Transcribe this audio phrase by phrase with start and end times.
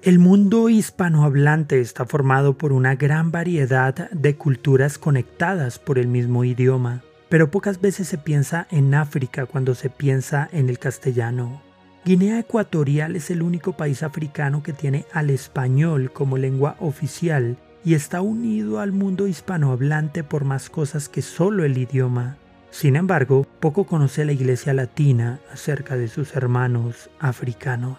[0.00, 6.44] El mundo hispanohablante está formado por una gran variedad de culturas conectadas por el mismo
[6.44, 11.60] idioma, pero pocas veces se piensa en África cuando se piensa en el castellano.
[12.04, 17.94] Guinea Ecuatorial es el único país africano que tiene al español como lengua oficial y
[17.94, 22.38] está unido al mundo hispanohablante por más cosas que solo el idioma.
[22.70, 27.98] Sin embargo, poco conoce la Iglesia Latina acerca de sus hermanos africanos.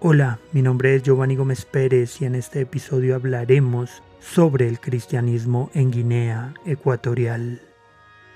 [0.00, 3.90] Hola, mi nombre es Giovanni Gómez Pérez y en este episodio hablaremos
[4.20, 7.60] sobre el cristianismo en Guinea Ecuatorial.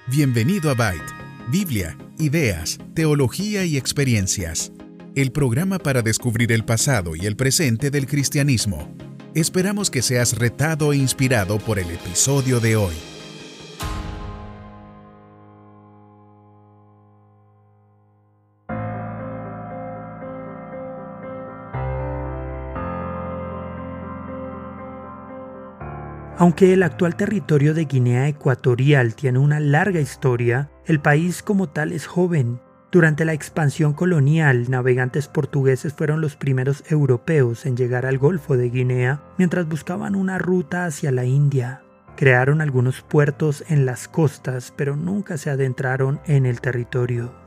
[0.08, 1.12] Bienvenido a Byte,
[1.52, 4.72] Biblia, ideas, teología y experiencias,
[5.14, 8.92] el programa para descubrir el pasado y el presente del cristianismo.
[9.36, 13.11] Esperamos que seas retado e inspirado por el episodio de hoy.
[26.42, 31.92] Aunque el actual territorio de Guinea Ecuatorial tiene una larga historia, el país como tal
[31.92, 32.60] es joven.
[32.90, 38.70] Durante la expansión colonial, navegantes portugueses fueron los primeros europeos en llegar al Golfo de
[38.70, 41.84] Guinea mientras buscaban una ruta hacia la India.
[42.16, 47.41] Crearon algunos puertos en las costas, pero nunca se adentraron en el territorio.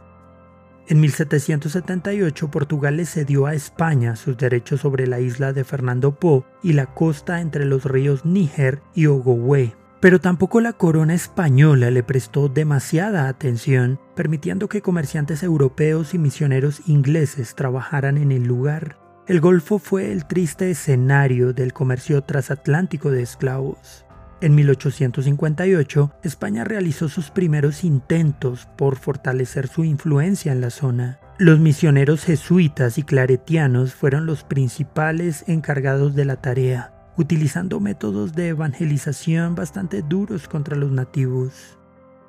[0.88, 6.46] En 1778 Portugal le cedió a España sus derechos sobre la isla de Fernando Po
[6.62, 9.74] y la costa entre los ríos Níger y Ogowe.
[10.00, 16.84] Pero tampoco la corona española le prestó demasiada atención, permitiendo que comerciantes europeos y misioneros
[16.86, 19.00] ingleses trabajaran en el lugar.
[19.28, 24.05] El Golfo fue el triste escenario del comercio transatlántico de esclavos.
[24.42, 31.20] En 1858, España realizó sus primeros intentos por fortalecer su influencia en la zona.
[31.38, 38.50] Los misioneros jesuitas y claretianos fueron los principales encargados de la tarea, utilizando métodos de
[38.50, 41.78] evangelización bastante duros contra los nativos.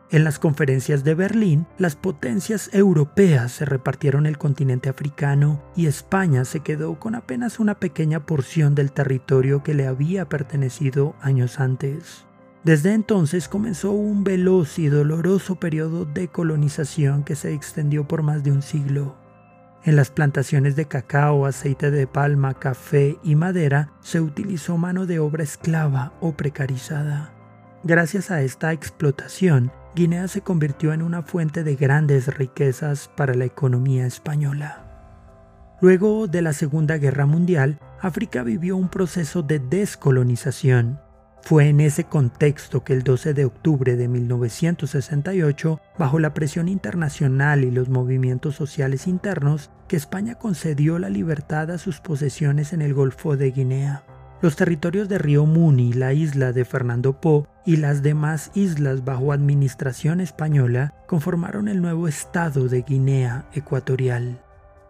[0.08, 6.44] En las conferencias de Berlín, las potencias europeas se repartieron el continente africano y España
[6.44, 12.24] se quedó con apenas una pequeña porción del territorio que le había pertenecido años antes.
[12.62, 18.44] Desde entonces comenzó un veloz y doloroso periodo de colonización que se extendió por más
[18.44, 19.16] de un siglo.
[19.84, 25.18] En las plantaciones de cacao, aceite de palma, café y madera se utilizó mano de
[25.18, 27.32] obra esclava o precarizada.
[27.84, 33.46] Gracias a esta explotación, Guinea se convirtió en una fuente de grandes riquezas para la
[33.46, 34.84] economía española.
[35.80, 41.00] Luego de la Segunda Guerra Mundial, África vivió un proceso de descolonización.
[41.40, 47.64] Fue en ese contexto que el 12 de octubre de 1968, bajo la presión internacional
[47.64, 52.92] y los movimientos sociales internos, que España concedió la libertad a sus posesiones en el
[52.92, 54.04] Golfo de Guinea.
[54.42, 59.32] Los territorios de Río Muni, la isla de Fernando Po y las demás islas bajo
[59.32, 64.42] administración española conformaron el nuevo estado de Guinea Ecuatorial.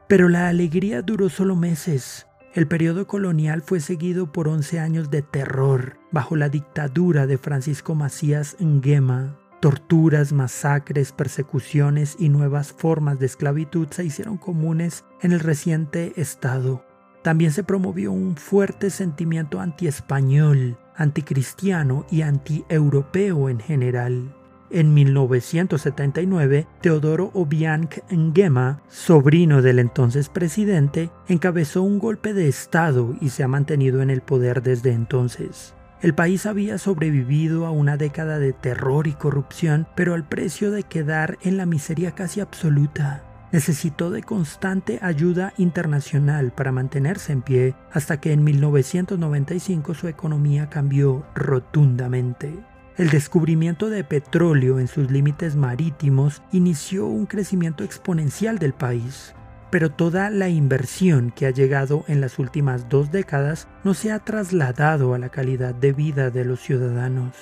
[0.08, 2.26] Pero la alegría duró solo meses.
[2.54, 7.94] El periodo colonial fue seguido por 11 años de terror bajo la dictadura de Francisco
[7.94, 9.36] Macías Nguema.
[9.60, 16.84] Torturas, masacres, persecuciones y nuevas formas de esclavitud se hicieron comunes en el reciente estado.
[17.26, 24.32] También se promovió un fuerte sentimiento anti-español, anticristiano y anti-europeo en general.
[24.70, 33.30] En 1979, Teodoro Obiang Nguema, sobrino del entonces presidente, encabezó un golpe de Estado y
[33.30, 35.74] se ha mantenido en el poder desde entonces.
[36.02, 40.84] El país había sobrevivido a una década de terror y corrupción, pero al precio de
[40.84, 47.74] quedar en la miseria casi absoluta necesitó de constante ayuda internacional para mantenerse en pie
[47.92, 52.52] hasta que en 1995 su economía cambió rotundamente.
[52.96, 59.34] El descubrimiento de petróleo en sus límites marítimos inició un crecimiento exponencial del país,
[59.70, 64.20] pero toda la inversión que ha llegado en las últimas dos décadas no se ha
[64.20, 67.34] trasladado a la calidad de vida de los ciudadanos.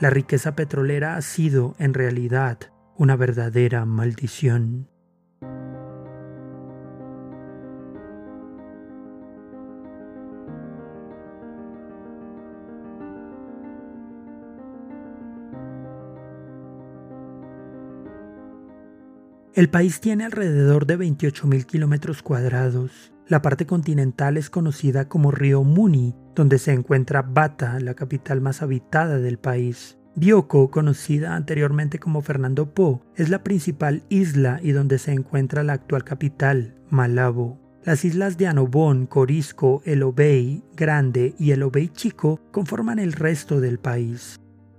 [0.00, 2.58] La riqueza petrolera ha sido, en realidad,
[2.96, 4.88] una verdadera maldición.
[19.56, 23.10] El país tiene alrededor de 28.000 kilómetros cuadrados.
[23.26, 28.60] La parte continental es conocida como Río Muni, donde se encuentra Bata, la capital más
[28.60, 29.96] habitada del país.
[30.14, 35.72] Bioko, conocida anteriormente como Fernando Po, es la principal isla y donde se encuentra la
[35.72, 37.58] actual capital, Malabo.
[37.82, 43.58] Las islas de Anobón, Corisco, El Obey Grande y El Obey Chico conforman el resto
[43.62, 44.38] del país.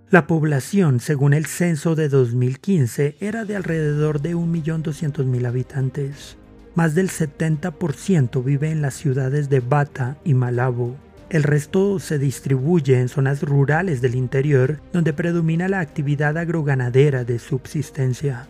[0.10, 6.38] La población, según el censo de 2015, era de alrededor de 1.200.000 habitantes.
[6.76, 10.96] Más del 70% vive en las ciudades de Bata y Malabo.
[11.30, 17.38] El resto se distribuye en zonas rurales del interior donde predomina la actividad agroganadera de
[17.38, 18.48] subsistencia.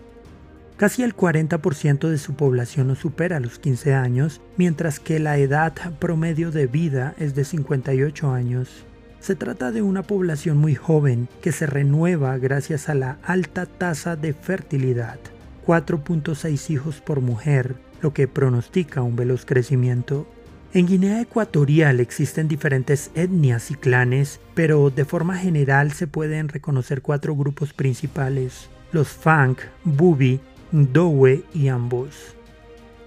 [0.77, 5.73] Casi el 40% de su población no supera los 15 años, mientras que la edad
[5.97, 8.86] promedio de vida es de 58 años.
[9.19, 14.15] Se trata de una población muy joven que se renueva gracias a la alta tasa
[14.15, 15.19] de fertilidad,
[15.65, 20.27] 4.6 hijos por mujer, lo que pronostica un veloz crecimiento.
[20.73, 27.01] En Guinea Ecuatorial existen diferentes etnias y clanes, pero de forma general se pueden reconocer
[27.01, 30.39] cuatro grupos principales, los Fang, Bubi,
[30.71, 32.35] Dowe y ambos.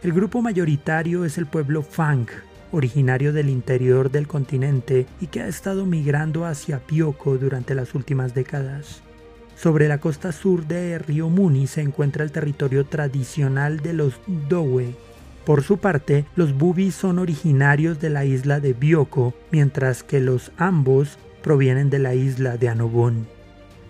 [0.02, 2.26] El grupo mayoritario es el pueblo Fang,
[2.72, 8.34] originario del interior del continente y que ha estado migrando hacia Bioko durante las últimas
[8.34, 9.02] décadas.
[9.56, 14.14] Sobre la costa sur de Río Muni se encuentra el territorio tradicional de los
[14.48, 14.94] Dowe.
[15.44, 20.52] Por su parte, los Bubi son originarios de la isla de Bioko, mientras que los
[20.56, 23.26] ambos provienen de la isla de Anobón.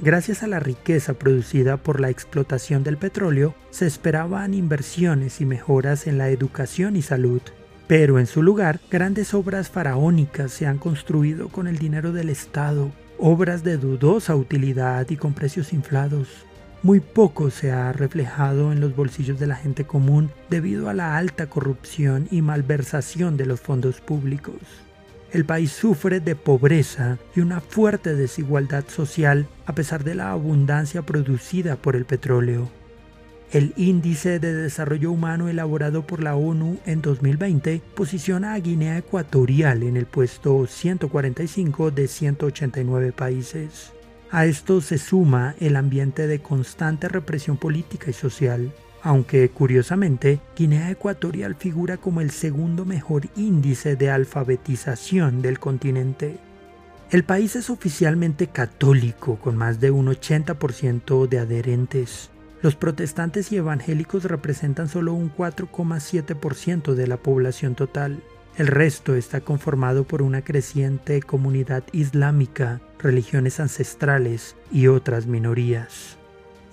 [0.01, 6.07] Gracias a la riqueza producida por la explotación del petróleo, se esperaban inversiones y mejoras
[6.07, 7.43] en la educación y salud.
[7.91, 12.93] Pero en su lugar, grandes obras faraónicas se han construido con el dinero del Estado,
[13.19, 16.29] obras de dudosa utilidad y con precios inflados.
[16.85, 21.17] Muy poco se ha reflejado en los bolsillos de la gente común debido a la
[21.17, 24.61] alta corrupción y malversación de los fondos públicos
[25.33, 31.03] el país sufre de pobreza y una fuerte desigualdad social a pesar de la abundancia
[31.03, 32.69] producida por el petróleo.
[33.53, 39.83] El Índice de Desarrollo Humano elaborado por la ONU en 2020 posiciona a Guinea Ecuatorial
[39.83, 43.93] en el puesto 145 de 189 países.
[44.31, 50.91] A esto se suma el ambiente de constante represión política y social aunque curiosamente Guinea
[50.91, 56.39] Ecuatorial figura como el segundo mejor índice de alfabetización del continente.
[57.11, 62.31] El país es oficialmente católico, con más de un 80% de adherentes.
[62.63, 68.23] Los protestantes y evangélicos representan solo un 4,7% de la población total.
[68.57, 76.19] El resto está conformado por una creciente comunidad islámica, religiones ancestrales y otras minorías.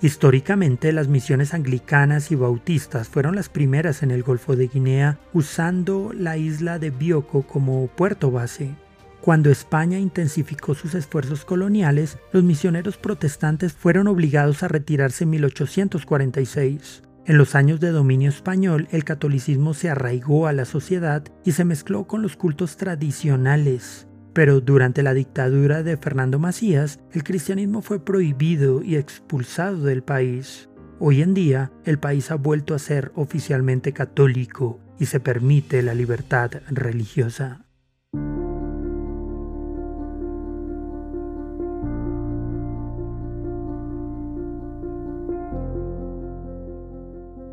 [0.02, 6.12] Históricamente, las misiones anglicanas y bautistas fueron las primeras en el Golfo de Guinea, usando
[6.12, 8.74] la isla de Bioko como puerto base.
[9.20, 17.02] Cuando España intensificó sus esfuerzos coloniales, los misioneros protestantes fueron obligados a retirarse en 1846.
[17.26, 21.64] En los años de dominio español, el catolicismo se arraigó a la sociedad y se
[21.64, 28.02] mezcló con los cultos tradicionales, pero durante la dictadura de Fernando Macías, el cristianismo fue
[28.02, 30.70] prohibido y expulsado del país.
[31.00, 35.94] Hoy en día, el país ha vuelto a ser oficialmente católico y se permite la
[35.94, 37.67] libertad religiosa.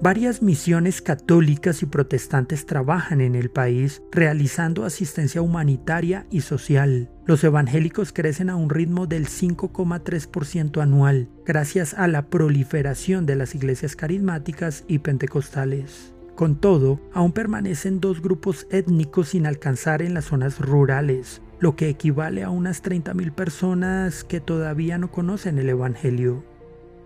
[0.06, 7.10] Varias misiones católicas y protestantes trabajan en el país realizando asistencia humanitaria y social.
[7.26, 13.56] Los evangélicos crecen a un ritmo del 5,3% anual, gracias a la proliferación de las
[13.56, 16.14] iglesias carismáticas y pentecostales.
[16.36, 21.90] Con todo, aún permanecen dos grupos étnicos sin alcanzar en las zonas rurales, lo que
[21.90, 26.44] equivale a unas 30.000 personas que todavía no conocen el Evangelio.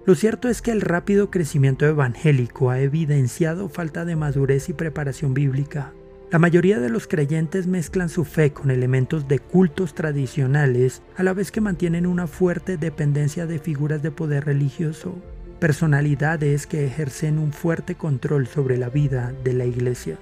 [0.05, 5.33] Lo cierto es que el rápido crecimiento evangélico ha evidenciado falta de madurez y preparación
[5.33, 5.93] bíblica.
[6.31, 11.33] La mayoría de los creyentes mezclan su fe con elementos de cultos tradicionales a la
[11.33, 15.15] vez que mantienen una fuerte dependencia de figuras de poder religioso,
[15.59, 20.17] personalidades que ejercen un fuerte control sobre la vida de la iglesia.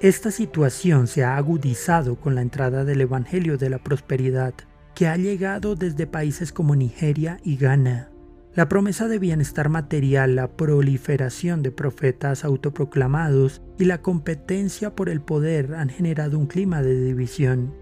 [0.00, 4.52] Esta situación se ha agudizado con la entrada del Evangelio de la Prosperidad,
[4.94, 8.10] que ha llegado desde países como Nigeria y Ghana,
[8.56, 15.20] la promesa de bienestar material, la proliferación de profetas autoproclamados y la competencia por el
[15.20, 17.74] poder han generado un clima de división.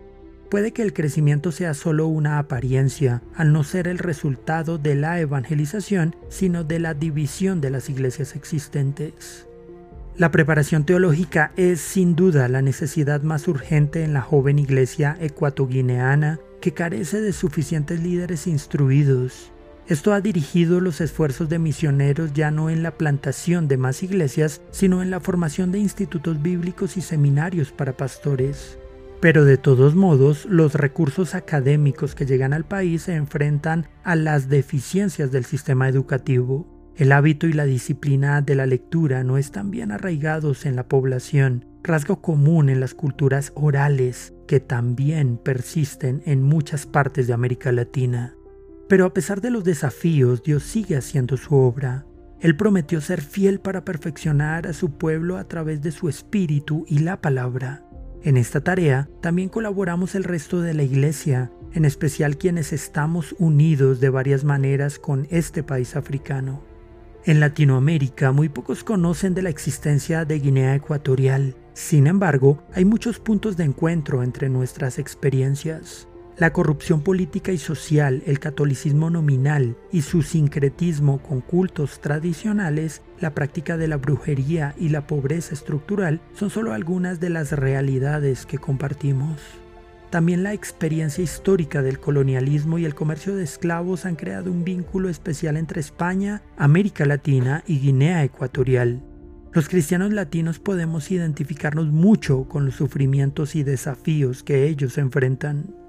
[0.50, 5.20] Puede que el crecimiento sea solo una apariencia, al no ser el resultado de la
[5.20, 9.46] evangelización, sino de la división de las iglesias existentes.
[10.16, 16.40] La preparación teológica es sin duda la necesidad más urgente en la joven iglesia ecuatoguineana
[16.60, 19.53] que carece de suficientes líderes instruidos
[19.86, 24.62] Esto ha dirigido los esfuerzos de misioneros ya no en la plantación de más iglesias,
[24.70, 28.78] sino en la formación de institutos bíblicos y seminarios para pastores.
[29.20, 34.48] Pero de todos modos, los recursos académicos que llegan al país se enfrentan a las
[34.48, 36.66] deficiencias del sistema educativo.
[36.96, 41.66] El hábito y la disciplina de la lectura no están bien arraigados en la población,
[41.82, 48.34] rasgo común en las culturas orales que también persisten en muchas partes de América Latina.
[48.88, 52.06] Pero a pesar de los desafíos, Dios sigue haciendo su obra.
[52.40, 56.98] Él prometió ser fiel para perfeccionar a su pueblo a través de su espíritu y
[56.98, 57.84] la palabra.
[58.22, 64.00] En esta tarea también colaboramos el resto de la iglesia, en especial quienes estamos unidos
[64.00, 66.62] de varias maneras con este país africano.
[67.24, 71.56] En Latinoamérica muy pocos conocen de la existencia de Guinea Ecuatorial.
[71.72, 76.06] Sin embargo, hay muchos puntos de encuentro entre nuestras experiencias.
[76.36, 83.34] La corrupción política y social, el catolicismo nominal y su sincretismo con cultos tradicionales, la
[83.34, 88.58] práctica de la brujería y la pobreza estructural son solo algunas de las realidades que
[88.58, 89.40] compartimos.
[90.10, 95.08] También la experiencia histórica del colonialismo y el comercio de esclavos han creado un vínculo
[95.08, 99.04] especial entre España, América Latina y Guinea Ecuatorial.
[99.52, 105.83] Los cristianos latinos podemos identificarnos mucho con los sufrimientos y desafíos que ellos enfrentan.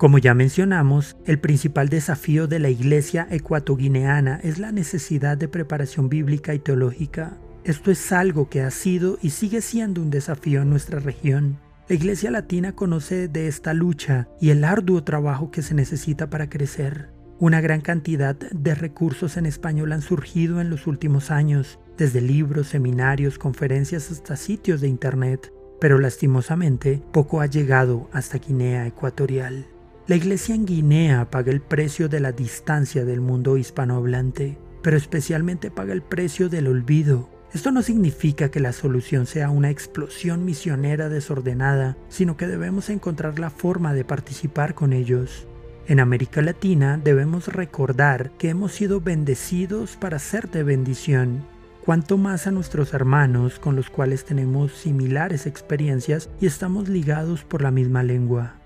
[0.00, 6.08] Como ya mencionamos, el principal desafío de la iglesia ecuatoguineana es la necesidad de preparación
[6.08, 7.36] bíblica y teológica.
[7.64, 11.58] Esto es algo que ha sido y sigue siendo un desafío en nuestra región.
[11.86, 16.48] La Iglesia Latina conoce de esta lucha y el arduo trabajo que se necesita para
[16.48, 17.10] crecer.
[17.38, 22.68] Una gran cantidad de recursos en español han surgido en los últimos años, desde libros,
[22.68, 29.66] seminarios, conferencias hasta sitios de Internet, pero lastimosamente poco ha llegado hasta Guinea Ecuatorial.
[30.10, 35.70] La iglesia en Guinea paga el precio de la distancia del mundo hispanohablante, pero especialmente
[35.70, 41.08] paga el precio del olvido, esto no significa que la solución sea una explosión misionera
[41.08, 45.46] desordenada, sino que debemos encontrar la forma de participar con ellos.
[45.86, 51.44] En América Latina debemos recordar que hemos sido bendecidos para ser de bendición,
[51.84, 57.62] cuanto más a nuestros hermanos con los cuales tenemos similares experiencias y estamos ligados por
[57.62, 58.59] la misma lengua.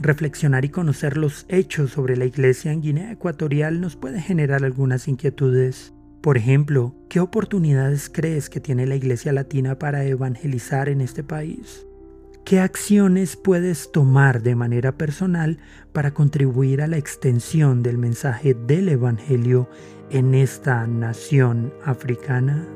[0.00, 5.08] Reflexionar y conocer los hechos sobre la iglesia en Guinea Ecuatorial nos puede generar algunas
[5.08, 5.94] inquietudes.
[6.20, 11.86] Por ejemplo, ¿qué oportunidades crees que tiene la Iglesia Latina para evangelizar en este país?
[12.44, 15.58] ¿Qué acciones puedes tomar de manera personal
[15.92, 19.68] para contribuir a la extensión del mensaje del Evangelio
[20.10, 22.68] en esta nación africana?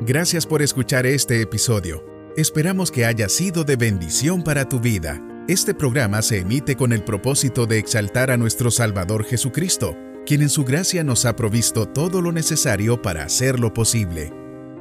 [0.00, 2.17] Gracias por escuchar este episodio.
[2.36, 5.20] Esperamos que haya sido de bendición para tu vida.
[5.48, 10.50] Este programa se emite con el propósito de exaltar a nuestro Salvador Jesucristo, quien en
[10.50, 14.32] su gracia nos ha provisto todo lo necesario para hacerlo posible.